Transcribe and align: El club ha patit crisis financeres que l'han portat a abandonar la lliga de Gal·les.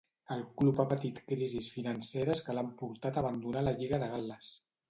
El 0.35 0.39
club 0.61 0.79
ha 0.83 0.85
patit 0.93 1.19
crisis 1.33 1.69
financeres 1.75 2.43
que 2.47 2.57
l'han 2.59 2.75
portat 2.83 3.21
a 3.21 3.25
abandonar 3.25 3.67
la 3.69 3.79
lliga 3.83 4.01
de 4.07 4.09
Gal·les. 4.17 4.53